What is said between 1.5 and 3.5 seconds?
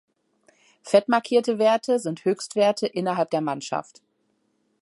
Werte sind Höchstwerte innerhalb der